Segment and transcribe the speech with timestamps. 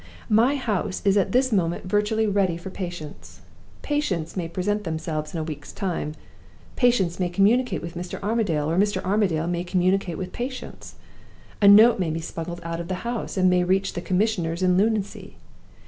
[0.31, 3.41] My house is at this moment virtually ready for patients.
[3.83, 6.15] Patients may present themselves in a week's time.
[6.75, 8.19] Patients may communicate with Mr.
[8.23, 9.03] Armadale, or Mr.
[9.05, 10.95] Armadale may communicate with patients.
[11.61, 14.75] A note may be smuggled out of the house, and may reach the Commissioners in
[14.75, 15.35] Lunacy.